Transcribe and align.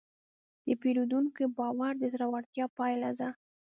د 0.65 0.67
پیرودونکي 0.81 1.45
باور 1.57 1.93
د 1.99 2.03
زړورتیا 2.13 2.65
پایله 2.77 3.11
ده. 3.19 3.29